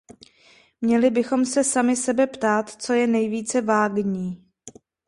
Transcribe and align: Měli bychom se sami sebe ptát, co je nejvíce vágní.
Měli 0.81 1.09
bychom 1.09 1.45
se 1.45 1.63
sami 1.63 1.95
sebe 1.95 2.27
ptát, 2.27 2.81
co 2.81 2.93
je 2.93 3.07
nejvíce 3.07 3.61
vágní. 3.61 4.51